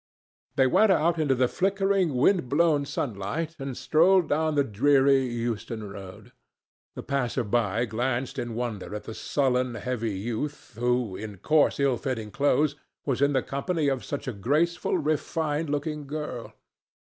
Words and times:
They 0.55 0.65
went 0.65 0.91
out 0.91 1.19
into 1.19 1.35
the 1.35 1.47
flickering, 1.47 2.15
wind 2.15 2.49
blown 2.49 2.85
sunlight 2.87 3.55
and 3.59 3.77
strolled 3.77 4.27
down 4.29 4.55
the 4.55 4.63
dreary 4.63 5.27
Euston 5.29 5.83
Road. 5.87 6.31
The 6.95 7.03
passersby 7.03 7.85
glanced 7.87 8.39
in 8.39 8.55
wonder 8.55 8.95
at 8.95 9.03
the 9.03 9.13
sullen 9.13 9.75
heavy 9.75 10.17
youth 10.17 10.73
who, 10.75 11.15
in 11.15 11.37
coarse, 11.37 11.79
ill 11.79 11.97
fitting 11.97 12.31
clothes, 12.31 12.75
was 13.05 13.21
in 13.21 13.33
the 13.33 13.43
company 13.43 13.89
of 13.89 14.03
such 14.03 14.27
a 14.27 14.33
graceful, 14.33 14.97
refined 14.97 15.69
looking 15.69 16.07
girl. 16.07 16.51